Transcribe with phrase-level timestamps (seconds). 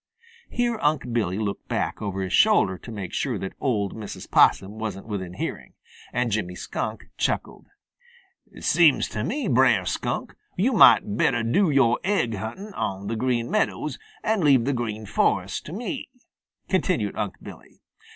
[0.49, 4.31] Here Unc' Billy looked back over his shoulder to make sure that old Mrs.
[4.31, 5.75] Possum wasn't within hearing,
[6.11, 7.67] and Jimmy Skunk chuckled.
[8.59, 13.51] "Seems to me, Brer Skunk, yo' might better do your aigg hunting on the Green
[13.51, 16.09] Meadows and leave the Green Forest to me,"
[16.67, 17.83] continued Unc' Billy.